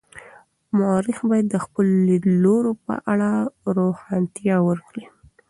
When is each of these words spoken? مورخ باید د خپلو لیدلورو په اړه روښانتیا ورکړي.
مورخ 0.77 1.17
باید 1.29 1.47
د 1.51 1.55
خپلو 1.65 1.93
لیدلورو 2.09 2.71
په 2.85 2.93
اړه 3.11 3.29
روښانتیا 3.77 4.55
ورکړي. 4.69 5.05